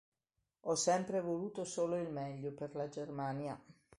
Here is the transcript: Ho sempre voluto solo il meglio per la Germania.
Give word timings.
Ho 0.63 0.73
sempre 0.77 1.21
voluto 1.21 1.63
solo 1.63 1.95
il 2.01 2.09
meglio 2.09 2.53
per 2.53 2.73
la 2.73 2.89
Germania. 2.89 3.55